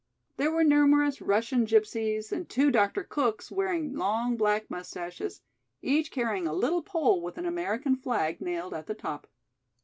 There 0.37 0.49
were 0.51 0.63
numerous 0.63 1.21
Russian 1.21 1.67
Gypsies 1.67 2.31
and 2.31 2.49
two 2.49 2.71
Dr. 2.71 3.03
Cooks 3.03 3.51
wearing 3.51 3.93
long 3.93 4.35
black 4.35 4.67
mustaches, 4.67 5.41
each 5.83 6.09
carrying 6.09 6.47
a 6.47 6.53
little 6.53 6.81
pole 6.81 7.21
with 7.21 7.37
an 7.37 7.45
American 7.45 7.95
flag 7.95 8.41
nailed 8.41 8.73
at 8.73 8.87
the 8.87 8.95
top. 8.95 9.27